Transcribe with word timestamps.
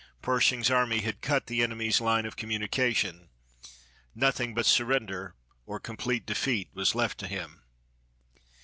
Pershing's 0.23 0.71
army 0.71 1.01
had 1.01 1.21
cut 1.21 1.45
the 1.45 1.61
enemy's 1.61 2.01
line 2.01 2.25
of 2.25 2.35
communication. 2.35 3.29
Nothing 4.15 4.55
but 4.55 4.65
surrender 4.65 5.35
or 5.67 5.79
complete 5.79 6.25
defeat 6.25 6.69
was 6.73 6.95
left 6.95 7.19
to 7.19 7.27
him. 7.27 7.61